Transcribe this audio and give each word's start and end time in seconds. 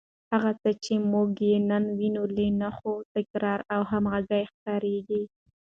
هغه 0.33 0.51
څه 0.61 0.69
چې 0.83 0.93
موږ 1.11 1.29
یې 1.49 1.55
نن 1.69 1.85
وینو، 1.97 2.23
له 2.35 2.45
نښو، 2.61 2.93
تکرار 3.15 3.59
او 3.73 3.81
همغږۍ 3.91 4.43
ښکاري 4.51 4.97